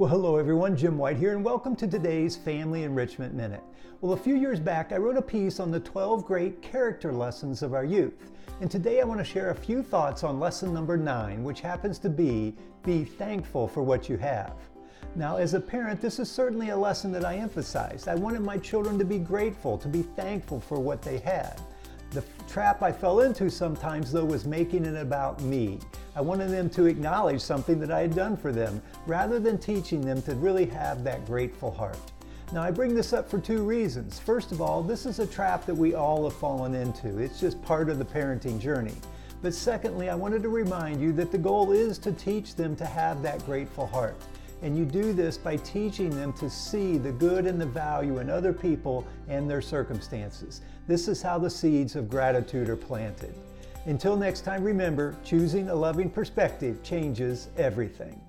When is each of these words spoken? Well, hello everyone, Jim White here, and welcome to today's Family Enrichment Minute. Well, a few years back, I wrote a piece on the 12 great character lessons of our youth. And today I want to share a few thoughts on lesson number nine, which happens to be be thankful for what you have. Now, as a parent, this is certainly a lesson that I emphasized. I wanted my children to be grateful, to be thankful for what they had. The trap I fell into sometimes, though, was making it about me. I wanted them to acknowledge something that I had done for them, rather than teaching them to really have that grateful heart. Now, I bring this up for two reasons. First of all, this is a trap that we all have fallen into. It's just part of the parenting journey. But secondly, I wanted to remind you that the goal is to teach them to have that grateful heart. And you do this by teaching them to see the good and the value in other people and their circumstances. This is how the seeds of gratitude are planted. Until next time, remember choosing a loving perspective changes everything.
Well, 0.00 0.08
hello 0.08 0.38
everyone, 0.38 0.78
Jim 0.78 0.96
White 0.96 1.18
here, 1.18 1.34
and 1.34 1.44
welcome 1.44 1.76
to 1.76 1.86
today's 1.86 2.34
Family 2.34 2.84
Enrichment 2.84 3.34
Minute. 3.34 3.62
Well, 4.00 4.14
a 4.14 4.16
few 4.16 4.34
years 4.34 4.58
back, 4.58 4.92
I 4.92 4.96
wrote 4.96 5.18
a 5.18 5.20
piece 5.20 5.60
on 5.60 5.70
the 5.70 5.78
12 5.78 6.24
great 6.24 6.62
character 6.62 7.12
lessons 7.12 7.62
of 7.62 7.74
our 7.74 7.84
youth. 7.84 8.30
And 8.62 8.70
today 8.70 9.02
I 9.02 9.04
want 9.04 9.20
to 9.20 9.24
share 9.26 9.50
a 9.50 9.54
few 9.54 9.82
thoughts 9.82 10.24
on 10.24 10.40
lesson 10.40 10.72
number 10.72 10.96
nine, 10.96 11.44
which 11.44 11.60
happens 11.60 11.98
to 11.98 12.08
be 12.08 12.54
be 12.82 13.04
thankful 13.04 13.68
for 13.68 13.82
what 13.82 14.08
you 14.08 14.16
have. 14.16 14.54
Now, 15.16 15.36
as 15.36 15.52
a 15.52 15.60
parent, 15.60 16.00
this 16.00 16.18
is 16.18 16.30
certainly 16.30 16.70
a 16.70 16.76
lesson 16.78 17.12
that 17.12 17.26
I 17.26 17.36
emphasized. 17.36 18.08
I 18.08 18.14
wanted 18.14 18.40
my 18.40 18.56
children 18.56 18.98
to 19.00 19.04
be 19.04 19.18
grateful, 19.18 19.76
to 19.76 19.88
be 19.88 20.00
thankful 20.00 20.60
for 20.60 20.80
what 20.80 21.02
they 21.02 21.18
had. 21.18 21.60
The 22.10 22.24
trap 22.48 22.82
I 22.82 22.90
fell 22.90 23.20
into 23.20 23.48
sometimes, 23.48 24.10
though, 24.10 24.24
was 24.24 24.44
making 24.44 24.84
it 24.84 24.96
about 24.96 25.40
me. 25.42 25.78
I 26.16 26.20
wanted 26.20 26.50
them 26.50 26.68
to 26.70 26.86
acknowledge 26.86 27.40
something 27.40 27.78
that 27.78 27.92
I 27.92 28.00
had 28.00 28.16
done 28.16 28.36
for 28.36 28.50
them, 28.50 28.82
rather 29.06 29.38
than 29.38 29.58
teaching 29.58 30.00
them 30.00 30.20
to 30.22 30.34
really 30.34 30.66
have 30.66 31.04
that 31.04 31.24
grateful 31.24 31.70
heart. 31.70 31.98
Now, 32.52 32.62
I 32.62 32.72
bring 32.72 32.96
this 32.96 33.12
up 33.12 33.30
for 33.30 33.38
two 33.38 33.62
reasons. 33.62 34.18
First 34.18 34.50
of 34.50 34.60
all, 34.60 34.82
this 34.82 35.06
is 35.06 35.20
a 35.20 35.26
trap 35.26 35.64
that 35.66 35.74
we 35.74 35.94
all 35.94 36.24
have 36.24 36.34
fallen 36.34 36.74
into. 36.74 37.18
It's 37.18 37.38
just 37.38 37.62
part 37.62 37.88
of 37.88 37.98
the 37.98 38.04
parenting 38.04 38.58
journey. 38.58 38.96
But 39.40 39.54
secondly, 39.54 40.10
I 40.10 40.16
wanted 40.16 40.42
to 40.42 40.48
remind 40.48 41.00
you 41.00 41.12
that 41.12 41.30
the 41.30 41.38
goal 41.38 41.70
is 41.70 41.96
to 41.98 42.10
teach 42.10 42.56
them 42.56 42.74
to 42.74 42.84
have 42.84 43.22
that 43.22 43.46
grateful 43.46 43.86
heart. 43.86 44.20
And 44.62 44.76
you 44.76 44.84
do 44.84 45.12
this 45.12 45.38
by 45.38 45.56
teaching 45.56 46.10
them 46.10 46.32
to 46.34 46.50
see 46.50 46.98
the 46.98 47.12
good 47.12 47.46
and 47.46 47.60
the 47.60 47.66
value 47.66 48.18
in 48.18 48.28
other 48.28 48.52
people 48.52 49.06
and 49.28 49.48
their 49.48 49.62
circumstances. 49.62 50.60
This 50.86 51.08
is 51.08 51.22
how 51.22 51.38
the 51.38 51.50
seeds 51.50 51.96
of 51.96 52.10
gratitude 52.10 52.68
are 52.68 52.76
planted. 52.76 53.34
Until 53.86 54.16
next 54.16 54.42
time, 54.42 54.62
remember 54.62 55.16
choosing 55.24 55.70
a 55.70 55.74
loving 55.74 56.10
perspective 56.10 56.82
changes 56.82 57.48
everything. 57.56 58.20